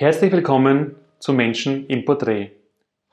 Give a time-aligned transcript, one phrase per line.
[0.00, 2.52] Herzlich willkommen zu Menschen im Porträt.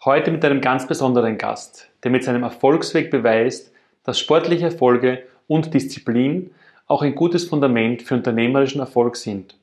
[0.06, 3.74] Heute mit einem ganz besonderen Gast, der mit seinem Erfolgsweg beweist,
[4.04, 6.52] dass sportliche Erfolge und Disziplin
[6.86, 9.58] auch ein gutes Fundament für unternehmerischen Erfolg sind.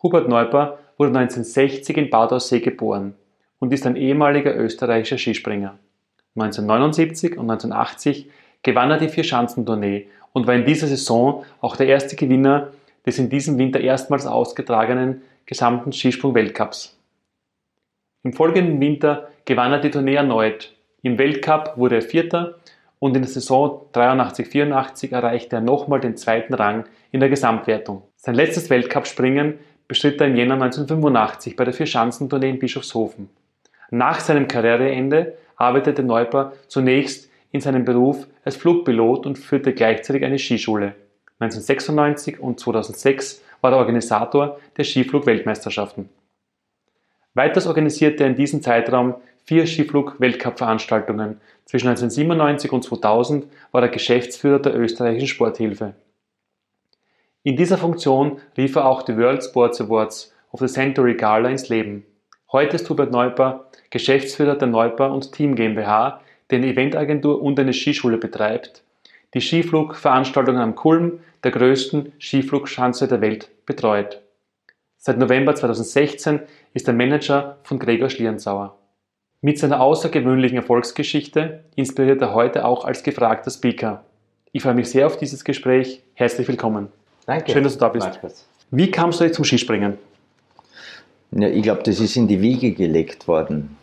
[0.00, 3.14] Hubert Neuper wurde 1960 in Bad Aussee geboren
[3.58, 5.80] und ist ein ehemaliger österreichischer Skispringer.
[6.36, 8.30] 1979 und 1980
[8.62, 12.68] gewann er die Vierschanzentournee und war in dieser Saison auch der erste Gewinner
[13.04, 16.94] des in diesem Winter erstmals ausgetragenen gesamten Skisprung-Weltcups.
[18.22, 20.74] Im folgenden Winter gewann er die Tournee erneut.
[21.00, 22.56] Im Weltcup wurde er Vierter
[22.98, 28.02] und in der Saison 83-84 erreichte er nochmal den zweiten Rang in der Gesamtwertung.
[28.16, 29.58] Sein letztes Weltcup-Springen
[29.88, 33.30] bestritt er im Jänner 1985 bei der Vierschanzentournee in Bischofshofen.
[33.90, 40.38] Nach seinem Karriereende arbeitete Neuper zunächst in seinem Beruf als Flugpilot und führte gleichzeitig eine
[40.38, 40.94] Skischule.
[41.40, 46.08] 1996 und 2006 war er Organisator der Skiflug-Weltmeisterschaften.
[47.34, 51.40] Weiters organisierte er in diesem Zeitraum vier Skiflug-Weltcup-Veranstaltungen.
[51.64, 55.94] Zwischen 1997 und 2000 war er Geschäftsführer der österreichischen Sporthilfe.
[57.42, 61.68] In dieser Funktion rief er auch die World Sports Awards of the Century Gala ins
[61.68, 62.04] Leben.
[62.50, 67.72] Heute ist Hubert Neuper Geschäftsführer der Neuper und Team GmbH, die eine Eventagentur und eine
[67.72, 68.82] Skischule betreibt,
[69.34, 74.20] die Skiflugveranstaltungen am Kulm, der größten Skiflugschanze der Welt, betreut.
[74.96, 76.40] Seit November 2016
[76.74, 78.76] ist er Manager von Gregor Schlierenzauer.
[79.40, 84.04] Mit seiner außergewöhnlichen Erfolgsgeschichte inspiriert er heute auch als gefragter Speaker.
[84.50, 86.02] Ich freue mich sehr auf dieses Gespräch.
[86.14, 86.88] Herzlich willkommen.
[87.26, 87.52] Danke.
[87.52, 88.06] Schön, dass du da bist.
[88.06, 88.48] Markus.
[88.70, 89.98] Wie kamst du jetzt zum Skispringen?
[91.30, 93.76] Ja, ich glaube, das ist in die Wiege gelegt worden.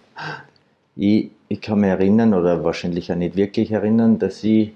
[0.95, 4.71] Ich, ich kann mich erinnern, oder wahrscheinlich auch nicht wirklich erinnern, dass ich,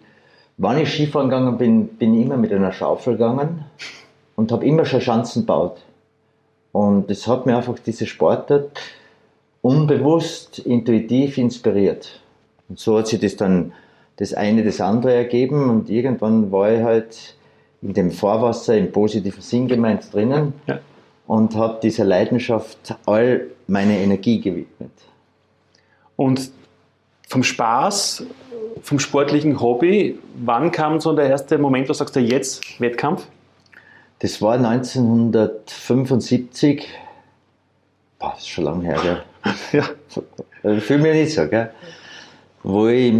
[0.60, 3.66] wann ich Skifahren gegangen bin, bin ich immer mit einer Schaufel gegangen
[4.36, 5.78] und habe immer schon Schanzen gebaut.
[6.72, 8.80] Und das hat mir einfach diese Sportart
[9.62, 12.20] unbewusst, intuitiv inspiriert.
[12.68, 13.74] Und so hat sich das dann
[14.18, 17.36] das eine das andere ergeben und irgendwann war ich halt
[17.82, 20.80] in dem Vorwasser im positiven Sinn gemeint drinnen Ja.
[21.26, 24.92] und habe dieser Leidenschaft all meine Energie gewidmet.
[26.18, 26.52] Und
[27.30, 28.26] vom Spaß,
[28.82, 33.26] vom sportlichen Hobby, wann kam so der erste Moment, wo du sagst, jetzt Wettkampf?
[34.20, 36.88] Das war 1975,
[38.18, 39.24] boah, das ist schon lange her, gell?
[39.72, 39.86] Ja.
[40.76, 41.70] Ich fühle mich nicht so, gell?
[42.64, 43.14] Wo ich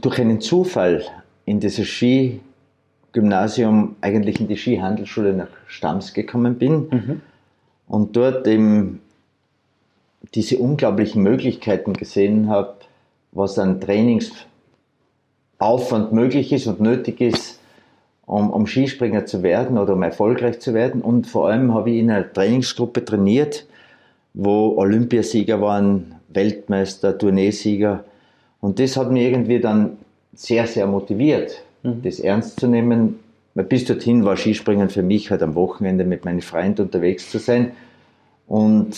[0.00, 1.04] durch einen Zufall
[1.44, 7.20] in dieses Skigymnasium, eigentlich in die Skihandelsschule nach Stams gekommen bin Mhm.
[7.88, 9.02] und dort eben
[10.34, 12.76] diese unglaublichen Möglichkeiten gesehen habe,
[13.34, 17.60] was an Trainingsaufwand möglich ist und nötig ist,
[18.26, 21.02] um, um Skispringer zu werden oder um erfolgreich zu werden.
[21.02, 23.66] Und vor allem habe ich in einer Trainingsgruppe trainiert,
[24.32, 28.04] wo Olympiasieger waren, Weltmeister, Tourneesieger.
[28.60, 29.98] Und das hat mich irgendwie dann
[30.32, 33.20] sehr, sehr motiviert, das ernst zu nehmen.
[33.54, 37.72] Bis dorthin war Skispringen für mich halt am Wochenende mit meinen Freunden unterwegs zu sein.
[38.48, 38.96] Und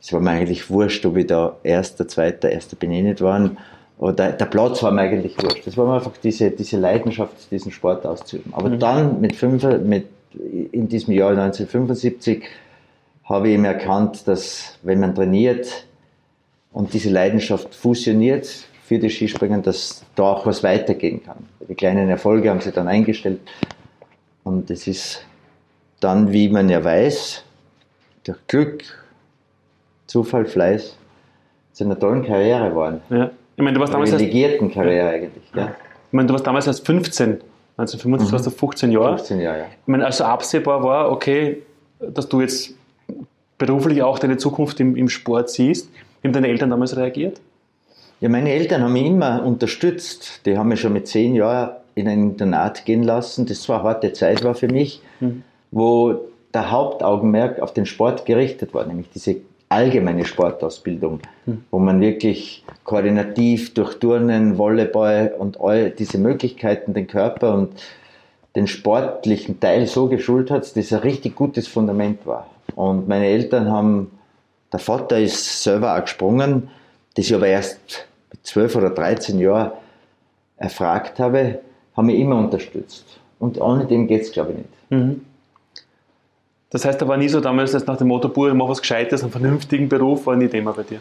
[0.00, 3.58] es war mir eigentlich wurscht, ob ich da Erster, Zweiter, Erster bin ich nicht waren.
[3.98, 5.66] Aber der, der Platz war mir eigentlich wurscht.
[5.66, 8.52] Das war mir einfach diese, diese Leidenschaft, diesen Sport auszuüben.
[8.54, 10.06] Aber dann mit fünf, mit,
[10.72, 12.44] in diesem Jahr 1975
[13.24, 15.86] habe ich eben erkannt, dass wenn man trainiert
[16.72, 18.46] und diese Leidenschaft fusioniert
[18.84, 21.48] für das Skispringen, dass da auch was weitergehen kann.
[21.68, 23.40] Die kleinen Erfolge haben sie dann eingestellt.
[24.44, 25.24] Und es ist
[25.98, 27.42] dann, wie man ja weiß,
[28.24, 28.84] durch Glück,
[30.06, 30.96] Zufall, Fleiß
[31.72, 33.00] zu einer tollen Karriere geworden.
[33.10, 33.30] ja.
[33.56, 35.44] Ich meine, du warst damals ich Privilegierten Karriere eigentlich.
[35.54, 35.74] Ja.
[36.12, 37.40] meine, du warst damals erst 15.
[37.78, 39.16] 1975 warst du 15 Jahre.
[39.16, 39.64] 15 Jahre, ja.
[39.64, 41.62] Ich meine, also absehbar war, okay,
[42.00, 42.74] dass du jetzt
[43.58, 45.90] beruflich auch deine Zukunft im, im Sport siehst.
[46.20, 47.40] Wie haben deine Eltern damals reagiert?
[48.20, 50.46] Ja, meine Eltern haben mich immer unterstützt.
[50.46, 53.46] Die haben mich schon mit zehn Jahren in ein Internat gehen lassen.
[53.46, 55.02] Das zwar eine harte Zeit war für mich,
[55.70, 56.20] wo
[56.54, 59.36] der Hauptaugenmerk auf den Sport gerichtet war, nämlich diese
[59.68, 61.20] allgemeine Sportausbildung,
[61.70, 67.72] wo man wirklich koordinativ durch Turnen, Volleyball und all diese Möglichkeiten, den Körper und
[68.54, 72.48] den sportlichen Teil so geschult hat, dass das ein richtig gutes Fundament war.
[72.74, 74.10] Und meine Eltern haben,
[74.72, 76.68] der Vater ist selber auch gesprungen,
[77.14, 79.72] das ich aber erst mit 12 oder 13 Jahren
[80.56, 81.60] erfragt habe,
[81.96, 83.04] haben mich immer unterstützt.
[83.38, 84.68] Und ohne dem geht es, glaube ich, nicht.
[86.76, 89.22] Das heißt, da war nie so damals dass nach dem Motto, Bur, mach was Gescheites,
[89.22, 91.00] einen vernünftigen Beruf, war nie Thema bei dir.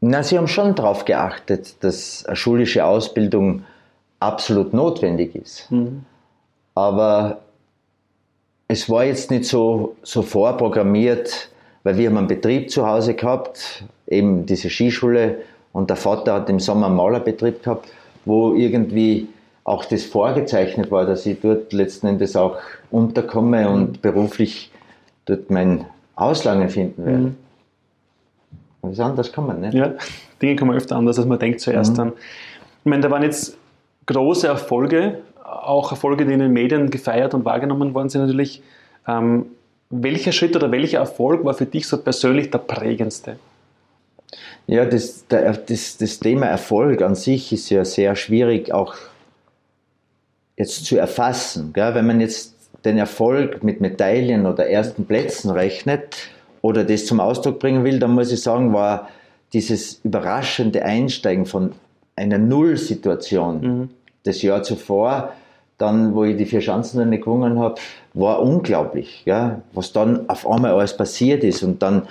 [0.00, 3.62] Na, sie haben schon darauf geachtet, dass eine schulische Ausbildung
[4.18, 5.68] absolut notwendig ist.
[6.74, 7.38] Aber
[8.66, 11.48] es war jetzt nicht so, so vorprogrammiert,
[11.84, 15.42] weil wir haben einen Betrieb zu Hause gehabt, eben diese Skischule
[15.72, 17.88] und der Vater hat im Sommer einen Malerbetrieb gehabt,
[18.24, 19.28] wo irgendwie
[19.66, 22.58] auch das vorgezeichnet war, dass ich dort letzten Endes auch
[22.92, 24.00] unterkomme und mhm.
[24.00, 24.70] beruflich
[25.24, 27.18] dort mein Auslangen finden werde.
[27.18, 27.36] Mhm.
[28.82, 29.74] Was anders kann man, nicht?
[29.74, 29.94] Ja,
[30.40, 31.96] Dinge kommen öfter anders, als man denkt zuerst mhm.
[31.96, 32.12] dann.
[32.12, 33.58] Ich meine, da waren jetzt
[34.06, 38.62] große Erfolge, auch Erfolge, die in den Medien gefeiert und wahrgenommen worden sind natürlich.
[39.08, 39.46] Ähm,
[39.90, 43.36] welcher Schritt oder welcher Erfolg war für dich so persönlich der prägendste?
[44.68, 48.94] Ja, das, der, das, das Thema Erfolg an sich ist ja sehr schwierig auch
[50.56, 51.72] jetzt zu erfassen.
[51.72, 51.94] Gell?
[51.94, 52.54] Wenn man jetzt
[52.84, 56.16] den Erfolg mit Medaillen oder ersten Plätzen rechnet
[56.62, 59.08] oder das zum Ausdruck bringen will, dann muss ich sagen, war
[59.52, 61.72] dieses überraschende Einsteigen von
[62.14, 63.90] einer Nullsituation mhm.
[64.24, 65.32] das Jahr zuvor,
[65.78, 67.74] dann, wo ich die vier Schanzen nicht gewonnen habe,
[68.14, 71.62] war unglaublich, ja, was dann auf einmal alles passiert ist.
[71.62, 72.02] Und dann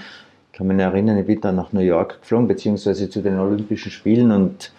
[0.53, 4.31] kann mich erinnern, ich bin dann nach New York geflogen, beziehungsweise zu den Olympischen Spielen
[4.31, 4.71] und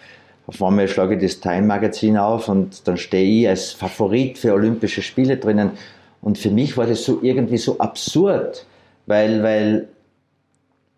[0.47, 5.01] auf einmal schlage ich das Time-Magazin auf und dann stehe ich als Favorit für Olympische
[5.01, 5.71] Spiele drinnen.
[6.21, 8.65] Und für mich war das so irgendwie so absurd,
[9.05, 9.87] weil, weil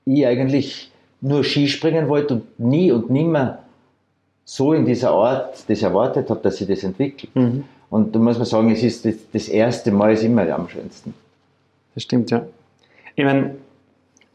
[0.06, 0.92] ich eigentlich
[1.22, 3.60] nur Skispringen wollte und nie und nimmer
[4.46, 7.36] so in dieser Art das erwartet habe, dass sich das entwickelt.
[7.36, 7.66] Mhm.
[7.90, 11.14] Und da muss man sagen, es ist das, das erste Mal ist immer am schönsten.
[11.96, 12.46] Das stimmt, ja.
[13.16, 13.56] Ich meine,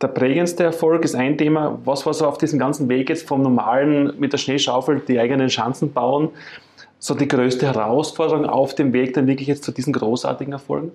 [0.04, 1.78] der prägendste Erfolg ist ein Thema.
[1.86, 5.48] Was war so auf diesem ganzen Weg jetzt vom normalen mit der Schneeschaufel die eigenen
[5.48, 6.28] Schanzen bauen,
[6.98, 10.90] so die größte Herausforderung auf dem Weg dann wirklich jetzt zu diesen großartigen Erfolgen?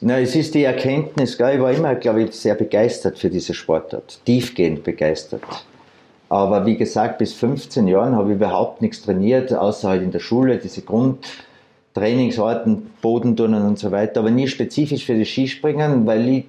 [0.00, 1.56] Na, es ist die Erkenntnis, gell?
[1.56, 5.42] ich war immer, glaube ich, sehr begeistert für diese Sportart, tiefgehend begeistert.
[6.28, 10.20] Aber wie gesagt, bis 15 Jahren habe ich überhaupt nichts trainiert, außer halt in der
[10.20, 16.44] Schule, diese Grundtrainingsorten, Bodenturnen und so weiter, aber nie spezifisch für das Skispringen, weil ich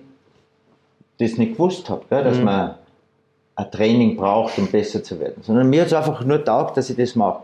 [1.20, 2.44] das nicht gewusst habe, gell, dass mhm.
[2.44, 2.76] man
[3.56, 5.42] ein Training braucht, um besser zu werden.
[5.42, 7.44] Sondern mir hat es einfach nur taugt, dass ich das mache.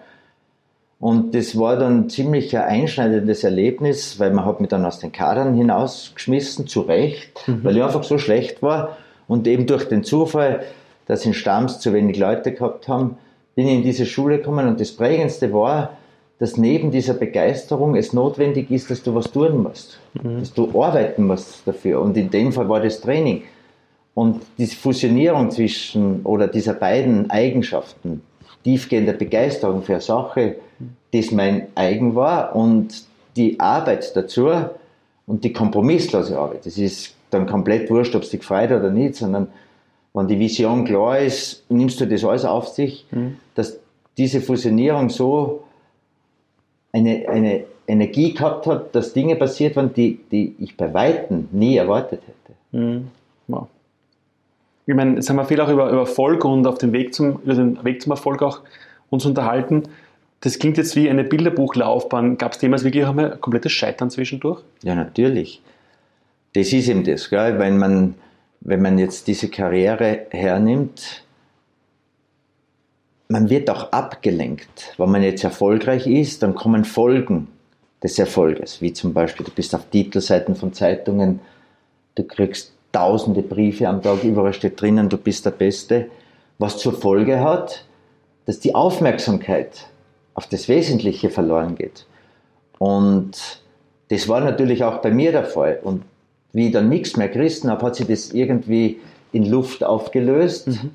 [1.00, 5.12] Und das war dann ziemlich ein einschneidendes Erlebnis, weil man hat mich dann aus den
[5.12, 7.64] Kadern hinausgeschmissen, zu Recht, mhm.
[7.64, 8.98] weil ich einfach so schlecht war.
[9.28, 10.64] Und eben durch den Zufall,
[11.08, 13.18] dass in Stams zu wenig Leute gehabt haben,
[13.56, 15.98] bin ich in diese Schule gekommen und das Prägendste war,
[16.40, 20.40] dass neben dieser Begeisterung es notwendig ist, dass du was tun musst, mhm.
[20.40, 22.02] dass du arbeiten musst dafür.
[22.02, 23.44] Und in dem Fall war das Training.
[24.14, 28.22] Und diese Fusionierung zwischen oder dieser beiden Eigenschaften,
[28.64, 30.56] tiefgehende Begeisterung für eine Sache,
[31.14, 33.04] das mein eigen war und
[33.36, 34.50] die Arbeit dazu
[35.26, 36.66] und die kompromisslose Arbeit.
[36.66, 39.48] Das ist dann komplett wurscht, ob es dich freut oder nicht, sondern
[40.14, 43.38] wenn die Vision klar ist, nimmst du das alles auf sich, mhm.
[43.56, 43.80] dass
[44.18, 45.64] diese Fusionierung so
[46.92, 51.78] eine, eine Energie gehabt hat, dass Dinge passiert waren, die, die ich bei Weitem nie
[51.78, 52.78] erwartet hätte.
[52.78, 53.08] Mhm.
[53.48, 53.68] Wow
[54.86, 57.40] ich meine, jetzt haben wir viel auch über, über Erfolg und auf dem Weg zum,
[57.44, 58.62] über den Weg zum Erfolg auch
[59.10, 59.84] uns unterhalten.
[60.42, 62.38] Das klingt jetzt wie eine Bilderbuchlaufbahn.
[62.38, 64.62] Gab es jemals wirklich auch mal komplettes Scheitern zwischendurch?
[64.84, 65.62] Ja, natürlich.
[66.54, 67.60] Das ist eben das, gell?
[67.60, 68.16] Wenn, man,
[68.62, 71.24] wenn man jetzt diese Karriere hernimmt,
[73.28, 74.96] man wird auch abgelenkt.
[74.98, 77.48] Wenn man jetzt erfolgreich ist, dann kommen Folgen
[78.04, 81.40] des Erfolges, wie zum Beispiel, du bist auf Titelseiten von Zeitungen,
[82.16, 86.08] du kriegst tausende Briefe am Tag, überall steht drinnen, du bist der Beste,
[86.60, 87.86] was zur Folge hat,
[88.46, 89.88] dass die Aufmerksamkeit
[90.34, 92.06] auf das Wesentliche verloren geht.
[92.78, 93.62] Und
[94.10, 95.80] das war natürlich auch bei mir der Fall.
[95.84, 96.04] Und
[96.54, 99.00] wie ich dann nichts mehr gerissen habe, hat sich das irgendwie
[99.32, 100.68] in Luft aufgelöst.
[100.68, 100.92] Mhm.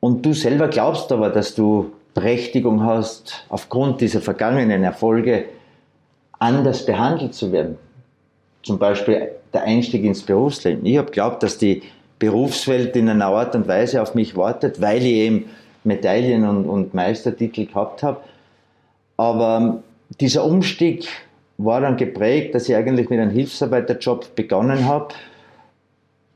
[0.00, 5.46] Und du selber glaubst aber, dass du Berechtigung hast, aufgrund dieser vergangenen Erfolge
[6.38, 7.78] anders behandelt zu werden.
[8.62, 10.84] Zum Beispiel der Einstieg ins Berufsleben.
[10.84, 11.82] Ich habe geglaubt, dass die
[12.18, 15.44] Berufswelt in einer Art und Weise auf mich wartet, weil ich eben
[15.84, 18.20] Medaillen und, und Meistertitel gehabt habe.
[19.16, 19.82] Aber ähm,
[20.20, 21.08] dieser Umstieg
[21.58, 25.14] war dann geprägt, dass ich eigentlich mit einem Hilfsarbeiterjob begonnen habe.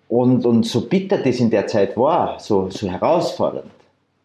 [0.09, 3.71] Und, und so bitter das in der Zeit war, so, so herausfordernd,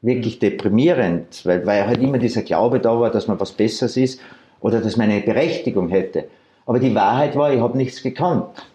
[0.01, 4.19] wirklich deprimierend, weil, weil halt immer dieser Glaube da war, dass man was Besseres ist
[4.59, 6.25] oder dass man eine Berechtigung hätte.
[6.67, 8.67] Aber die Wahrheit war, ich habe nichts gekannt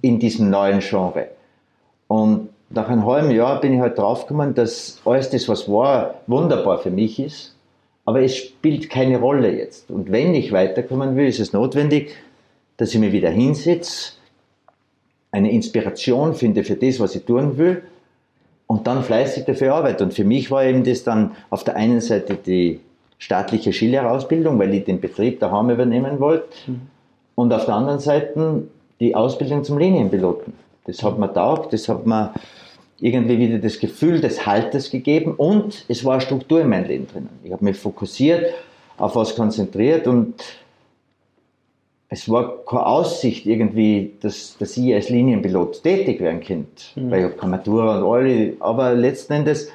[0.00, 1.28] in diesem neuen Genre.
[2.06, 6.78] Und nach einem halben Jahr bin ich halt draufgekommen, dass alles das, was war, wunderbar
[6.78, 7.54] für mich ist,
[8.04, 9.90] aber es spielt keine Rolle jetzt.
[9.90, 12.14] Und wenn ich weiterkommen will, ist es notwendig,
[12.76, 14.12] dass ich mir wieder hinsetze,
[15.32, 17.82] eine Inspiration finde für das, was ich tun will
[18.66, 20.04] und dann fleißig dafür arbeite.
[20.04, 22.80] Und für mich war eben das dann auf der einen Seite die
[23.18, 26.48] staatliche Skillehrerausbildung, weil ich den Betrieb daheim übernehmen wollte.
[26.66, 26.91] Mhm.
[27.34, 28.64] Und auf der anderen Seite
[29.00, 30.52] die Ausbildung zum Linienpiloten.
[30.86, 32.32] Das hat mir taugt, das hat mir
[33.00, 37.30] irgendwie wieder das Gefühl des Haltes gegeben und es war Struktur in meinem Leben drinnen.
[37.42, 38.54] Ich habe mich fokussiert,
[38.96, 40.34] auf was konzentriert und
[42.08, 47.10] es war keine Aussicht irgendwie, dass, dass ich als Linienpilot tätig werden könnte, mhm.
[47.10, 49.70] weil ich habe keine Matura und alle, aber letzten Endes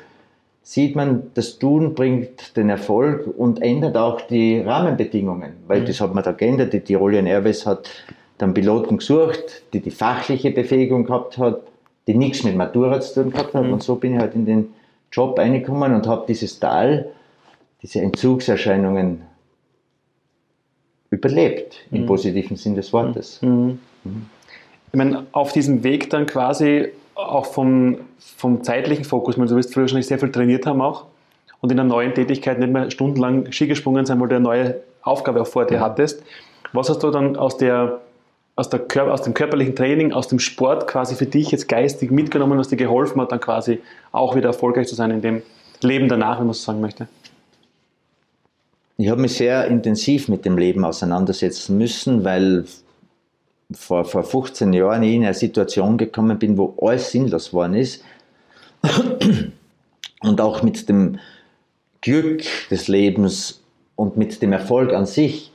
[0.68, 5.86] sieht man, das Tun bringt den Erfolg und ändert auch die Rahmenbedingungen, weil mhm.
[5.86, 7.90] das hat man da geändert, die Tirolian Airways hat
[8.38, 11.62] dann Piloten gesucht, die die fachliche Befähigung gehabt hat,
[12.06, 13.64] die nichts mit Matura zu tun gehabt hat.
[13.64, 13.74] Mhm.
[13.74, 14.74] Und so bin ich halt in den
[15.10, 17.12] Job reingekommen und habe dieses Tal,
[17.82, 19.22] diese Entzugserscheinungen
[21.12, 22.08] überlebt, im mhm.
[22.08, 23.42] positiven Sinn des Wortes.
[23.42, 23.80] Mhm.
[24.04, 24.26] mhm.
[24.92, 29.74] Ich meine, auf diesem Weg dann quasi auch vom, vom zeitlichen Fokus, meine, du wirst
[29.74, 31.06] früher wahrscheinlich sehr viel trainiert haben auch
[31.62, 34.76] und in einer neuen Tätigkeit nicht mehr stundenlang Ski gesprungen sein, weil du eine neue
[35.02, 36.24] Aufgabe auch vor dir hattest.
[36.74, 38.02] Was hast du dann aus der
[38.58, 38.82] aus, der,
[39.14, 42.76] aus dem körperlichen Training, aus dem Sport quasi für dich jetzt geistig mitgenommen, was dir
[42.76, 43.82] geholfen hat, dann quasi
[44.12, 45.44] auch wieder erfolgreich zu sein in dem
[45.82, 47.08] Leben danach, wenn man so sagen möchte?
[48.98, 52.66] Ich habe mich sehr intensiv mit dem Leben auseinandersetzen müssen, weil
[53.72, 58.04] vor, vor 15 Jahren ich in eine Situation gekommen bin, wo alles sinnlos geworden ist.
[60.22, 61.20] Und auch mit dem
[62.02, 63.62] Glück des Lebens
[63.96, 65.52] und mit dem Erfolg an sich.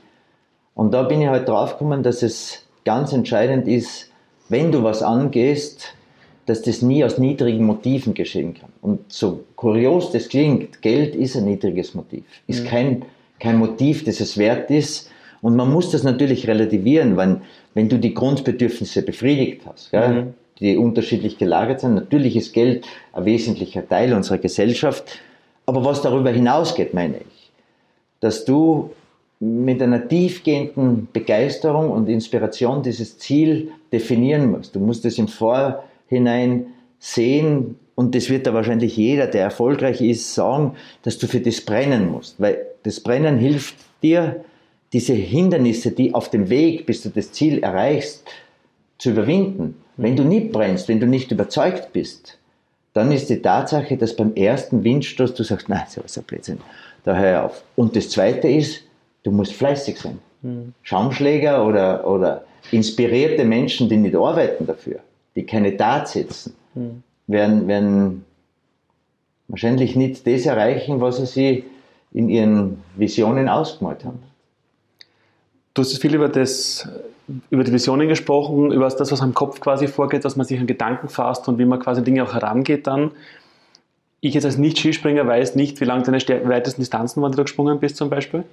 [0.75, 4.11] Und da bin ich halt drauf gekommen, dass es ganz entscheidend ist,
[4.49, 5.95] wenn du was angehst,
[6.45, 8.69] dass das nie aus niedrigen Motiven geschehen kann.
[8.81, 12.67] Und so kurios das klingt, Geld ist ein niedriges Motiv, ist mhm.
[12.67, 13.05] kein,
[13.39, 15.09] kein Motiv, das es wert ist.
[15.43, 17.41] Und man muss das natürlich relativieren, wenn,
[17.73, 20.33] wenn du die Grundbedürfnisse befriedigt hast, mhm.
[20.61, 21.95] die unterschiedlich gelagert sind.
[21.95, 25.19] Natürlich ist Geld ein wesentlicher Teil unserer Gesellschaft.
[25.65, 27.51] Aber was darüber hinausgeht, meine ich,
[28.21, 28.91] dass du
[29.41, 34.73] mit einer tiefgehenden Begeisterung und Inspiration dieses Ziel definieren musst.
[34.73, 36.67] Du musst es im Vorhinein
[36.99, 41.59] sehen und das wird da wahrscheinlich jeder, der erfolgreich ist, sagen, dass du für das
[41.59, 44.45] brennen musst, weil das Brennen hilft dir,
[44.93, 48.23] diese Hindernisse, die auf dem Weg, bis du das Ziel erreichst,
[48.99, 49.75] zu überwinden.
[49.97, 52.37] Wenn du nicht brennst, wenn du nicht überzeugt bist,
[52.93, 56.59] dann ist die Tatsache, dass beim ersten Windstoß du sagst, nein, das ist ein Blödsinn,
[57.03, 57.63] da hör auf.
[57.75, 58.83] Und das Zweite ist,
[59.23, 60.19] Du musst fleißig sein.
[60.41, 60.73] Mhm.
[60.83, 64.99] Schaumschläger oder, oder inspirierte Menschen, die nicht arbeiten dafür,
[65.35, 67.03] die keine Tat setzen, mhm.
[67.27, 68.25] werden, werden
[69.47, 71.63] wahrscheinlich nicht das erreichen, was sie
[72.11, 74.19] in ihren Visionen ausgemalt haben.
[75.73, 76.87] Du hast viel über, das,
[77.49, 80.67] über die Visionen gesprochen, über das, was am Kopf quasi vorgeht, dass man sich an
[80.67, 83.11] Gedanken fasst und wie man quasi Dinge auch herangeht dann.
[84.21, 87.79] Ich jetzt als Nicht-Skispringer weiß nicht, wie lange deine weitesten Distanzen waren, die du gesprungen
[87.79, 88.43] bist zum Beispiel?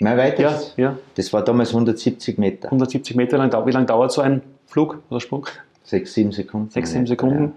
[0.00, 0.74] Mein weitest?
[0.76, 0.98] Ja, ja.
[1.16, 2.68] Das war damals 170 Meter.
[2.68, 3.52] 170 Meter lang.
[3.66, 5.46] Wie lange dauert so ein Flug oder Sprung?
[5.84, 6.70] Sechs, sieben Sekunden.
[6.70, 7.44] Sechs, sieben Sekunden.
[7.44, 7.52] Ja.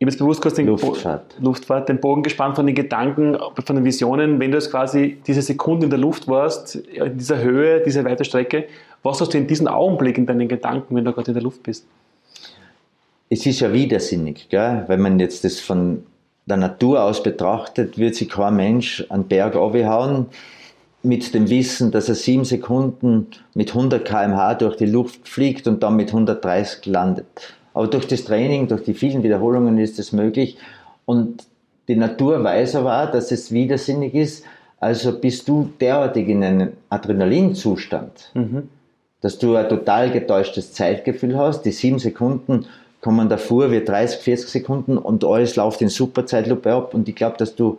[0.00, 1.36] Ich habe jetzt bewusst kurz den, Luftfahrt.
[1.38, 4.40] Bo Luftfahrt, den Bogen gespannt von den Gedanken, von den Visionen.
[4.40, 8.24] Wenn du jetzt quasi diese Sekunde in der Luft warst, in dieser Höhe, diese weite
[8.24, 8.64] Strecke,
[9.02, 11.62] was hast du in diesem Augenblick in deinen Gedanken, wenn du gerade in der Luft
[11.64, 11.84] bist?
[13.28, 14.84] Es ist ja widersinnig, gell?
[14.86, 16.02] wenn man jetzt das von
[16.46, 20.28] der Natur aus betrachtet, wird sich kein Mensch einen Berg abhauen
[21.02, 25.82] mit dem Wissen, dass er sieben Sekunden mit 100 km/h durch die Luft fliegt und
[25.82, 27.54] dann mit 130 landet.
[27.74, 30.56] Aber durch das Training, durch die vielen Wiederholungen ist es möglich.
[31.04, 31.46] Und
[31.88, 34.44] die Natur weiß aber auch, dass es widersinnig ist.
[34.78, 38.68] Also bist du derartig in einem Adrenalinzustand, mhm.
[39.20, 41.62] dass du ein total getäuschtes Zeitgefühl hast.
[41.62, 42.66] Die sieben Sekunden
[43.00, 46.94] kommen davor wie 30, 40 Sekunden und alles läuft in Superzeitlupe ab.
[46.94, 47.78] Und ich glaube, dass du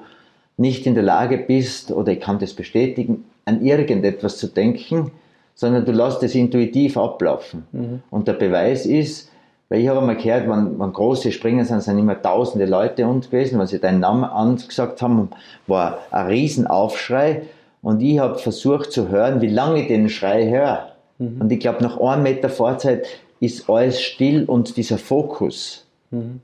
[0.58, 5.12] nicht in der Lage bist, oder ich kann das bestätigen, an irgendetwas zu denken,
[5.56, 7.66] sondern du lässt es intuitiv ablaufen.
[7.72, 8.04] Mhm.
[8.10, 9.30] Und der Beweis ist,
[9.72, 13.32] weil ich habe einmal gehört, wenn, wenn große Springer sind, sind immer tausende Leute unten
[13.32, 15.30] gewesen, wenn sie deinen Namen angesagt haben,
[15.66, 17.44] war ein Riesenaufschrei.
[17.82, 20.92] Und ich habe versucht zu hören, wie lange ich den Schrei höre.
[21.20, 21.40] Mhm.
[21.40, 23.06] Und ich glaube, nach einem Meter Vorzeit
[23.40, 25.86] ist alles still und dieser Fokus.
[26.10, 26.42] Mhm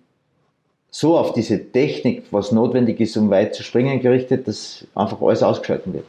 [0.89, 5.43] so auf diese Technik, was notwendig ist, um weit zu springen, gerichtet, dass einfach alles
[5.43, 6.05] ausgeschalten wird.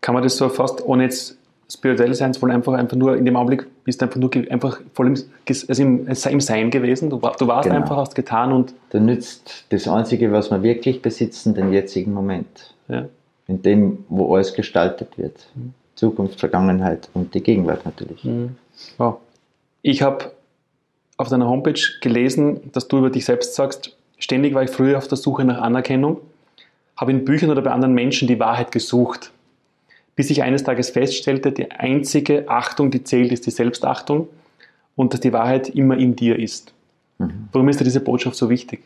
[0.00, 1.36] Kann man das so fast, ohne jetzt
[1.70, 4.80] spirituell sein zu wollen, einfach, einfach nur in dem Augenblick bist du einfach nur einfach
[4.94, 5.14] voll im,
[5.46, 7.10] also im, im Sein gewesen.
[7.10, 7.80] Du, du warst genau.
[7.80, 8.74] einfach, hast getan und.
[8.90, 12.74] Du nützt das Einzige, was wir wirklich besitzen, den jetzigen Moment.
[12.88, 13.06] Ja.
[13.46, 15.46] In dem, wo alles gestaltet wird.
[15.54, 15.74] Mhm.
[15.94, 18.24] Zukunft, Vergangenheit und die Gegenwart natürlich.
[18.24, 18.56] Mhm.
[18.96, 19.16] Wow.
[19.82, 20.32] Ich habe
[21.16, 25.08] auf deiner Homepage gelesen, dass du über dich selbst sagst, ständig war ich früher auf
[25.08, 26.18] der Suche nach Anerkennung,
[26.96, 29.32] habe in Büchern oder bei anderen Menschen die Wahrheit gesucht.
[30.18, 34.26] Bis ich eines Tages feststellte, die einzige Achtung, die zählt, ist die Selbstachtung
[34.96, 36.72] und dass die Wahrheit immer in dir ist.
[37.18, 37.48] Mhm.
[37.52, 38.80] Warum ist dir diese Botschaft so wichtig?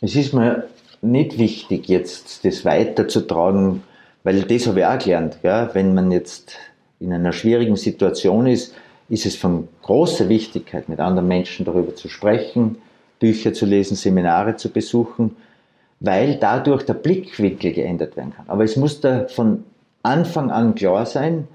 [0.00, 0.68] Es ist mir
[1.02, 3.82] nicht wichtig, jetzt das weiterzutragen,
[4.24, 5.36] weil das habe ich auch gelernt.
[5.42, 5.68] Gell?
[5.74, 6.56] Wenn man jetzt
[6.98, 8.74] in einer schwierigen Situation ist,
[9.10, 12.78] ist es von großer Wichtigkeit, mit anderen Menschen darüber zu sprechen,
[13.18, 15.36] Bücher zu lesen, Seminare zu besuchen,
[16.00, 18.46] weil dadurch der Blickwinkel geändert werden kann.
[18.48, 19.64] Aber es muss da von
[20.02, 21.48] Anfang an klar sein,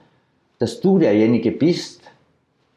[0.59, 2.01] dass du derjenige bist,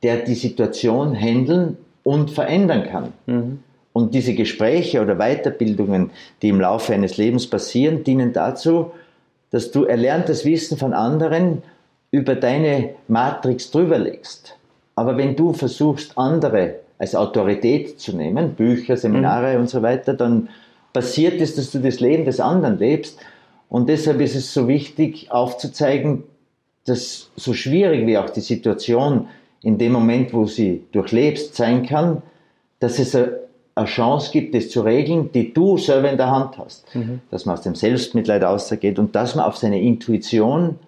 [0.03, 3.13] der die Situation handeln und verändern kann.
[3.27, 3.59] Mhm.
[3.93, 6.11] Und diese Gespräche oder Weiterbildungen,
[6.43, 8.93] die im Laufe eines Lebens passieren, dienen dazu,
[9.51, 11.63] dass du erlerntes Wissen von anderen
[12.11, 14.57] über deine Matrix drüberlegst.
[14.95, 19.61] Aber wenn du versuchst, andere als Autorität zu nehmen, Bücher, Seminare mhm.
[19.61, 20.49] und so weiter, dann
[20.93, 23.19] passiert es, dass du das Leben des anderen lebst.
[23.69, 26.25] Und deshalb ist es so wichtig aufzuzeigen,
[26.87, 29.29] dass so schwierig wie auch die Situation
[29.63, 32.23] in dem Moment, wo sie durchlebst, sein kann,
[32.81, 36.95] dass es eine Chance gibt, das zu regeln, die du selber in der Hand hast.
[36.95, 37.21] Mhm.
[37.31, 40.79] Dass man aus dem Selbstmitleid ausgeht und dass man auf seine Intuition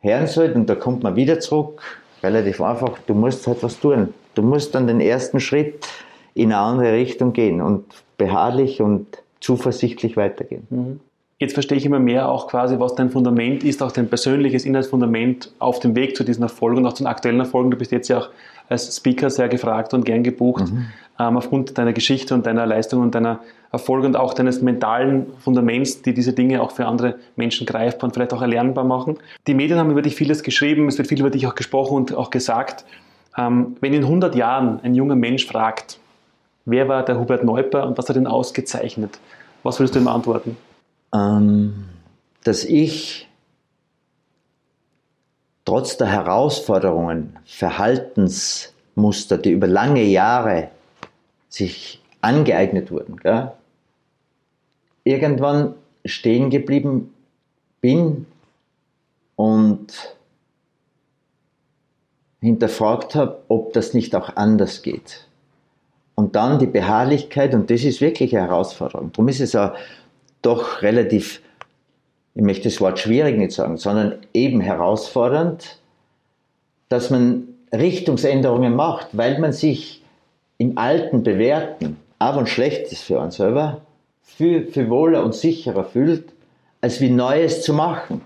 [0.00, 0.54] hören sollte.
[0.54, 1.82] Und da kommt man wieder zurück,
[2.22, 4.12] relativ einfach, du musst halt was tun.
[4.34, 5.86] Du musst dann den ersten Schritt
[6.34, 7.84] in eine andere Richtung gehen und
[8.16, 9.06] beharrlich und
[9.40, 10.66] zuversichtlich weitergehen.
[10.70, 11.00] Mhm.
[11.42, 15.50] Jetzt verstehe ich immer mehr auch quasi, was dein Fundament ist, auch dein persönliches Inhaltsfundament
[15.58, 17.72] auf dem Weg zu diesen Erfolgen und auch zu den aktuellen Erfolgen.
[17.72, 18.28] Du bist jetzt ja auch
[18.68, 20.86] als Speaker sehr gefragt und gern gebucht, mhm.
[21.18, 23.40] ähm, aufgrund deiner Geschichte und deiner Leistung und deiner
[23.72, 28.14] Erfolge und auch deines mentalen Fundaments, die diese Dinge auch für andere Menschen greifbar und
[28.14, 29.18] vielleicht auch erlernbar machen.
[29.48, 32.14] Die Medien haben über dich vieles geschrieben, es wird viel über dich auch gesprochen und
[32.14, 32.84] auch gesagt.
[33.36, 35.98] Ähm, wenn in 100 Jahren ein junger Mensch fragt,
[36.66, 39.18] wer war der Hubert Neuper und was hat ihn ausgezeichnet,
[39.64, 40.56] was würdest du ihm antworten?
[41.14, 41.84] Ähm,
[42.44, 43.28] dass ich
[45.64, 50.70] trotz der Herausforderungen, Verhaltensmuster, die über lange Jahre
[51.48, 53.52] sich angeeignet wurden, gell,
[55.04, 57.14] irgendwann stehen geblieben
[57.80, 58.26] bin
[59.36, 60.16] und
[62.40, 65.26] hinterfragt habe, ob das nicht auch anders geht.
[66.14, 69.12] Und dann die Beharrlichkeit, und das ist wirklich eine Herausforderung.
[69.12, 69.72] Darum ist es auch
[70.42, 71.40] doch relativ,
[72.34, 75.78] ich möchte das Wort schwierig nicht sagen, sondern eben herausfordernd,
[76.88, 80.02] dass man Richtungsänderungen macht, weil man sich
[80.58, 83.80] im Alten Bewährten, aber und schlecht ist für uns selber,
[84.22, 86.32] viel, viel wohler und sicherer fühlt,
[86.80, 88.20] als wie Neues zu machen.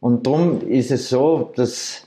[0.00, 2.06] Und darum ist es so, dass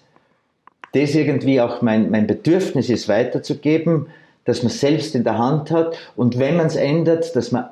[0.94, 4.08] das irgendwie auch mein, mein Bedürfnis ist, weiterzugeben,
[4.46, 7.70] dass man selbst in der Hand hat und wenn man es ändert, dass man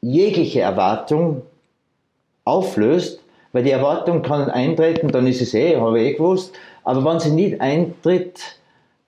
[0.00, 1.42] jegliche Erwartung
[2.44, 3.20] auflöst,
[3.52, 7.20] weil die Erwartung kann eintreten, dann ist es eh, habe ich eh gewusst, aber wenn
[7.20, 8.40] sie nicht eintritt,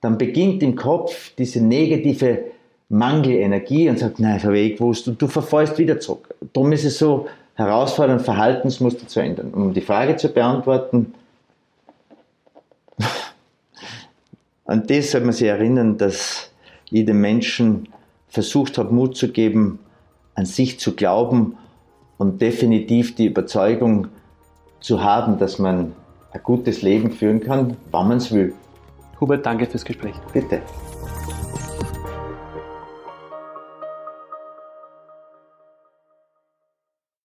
[0.01, 2.45] dann beginnt im Kopf diese negative
[2.89, 6.35] Mangelenergie und sagt, nein, habe ich eh gewusst und du verfallst wieder zurück.
[6.53, 9.55] Darum ist es so herausfordernd, Verhaltensmuster zu ändern.
[9.55, 11.15] Um die Frage zu beantworten,
[14.67, 16.51] an das sollte man sich erinnern, dass
[16.91, 17.89] jedem Menschen
[18.29, 19.79] versucht habe, Mut zu geben,
[20.35, 21.57] an sich zu glauben
[22.19, 24.09] und definitiv die Überzeugung
[24.81, 25.93] zu haben, dass man
[26.33, 28.55] ein gutes Leben führen kann, wann man es will.
[29.21, 30.15] Hubert, danke fürs Gespräch.
[30.33, 30.63] Bitte.